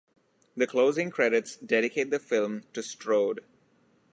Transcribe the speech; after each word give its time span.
The 0.57 0.65
closing 0.65 1.11
credits 1.11 1.57
dedicate 1.57 2.09
the 2.09 2.17
film 2.17 2.63
to 2.73 2.81
Strode. 2.81 3.41